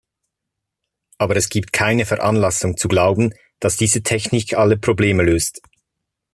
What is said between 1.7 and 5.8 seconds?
keine Veranlassung zu glauben, dass diese Technik alle Probleme löst.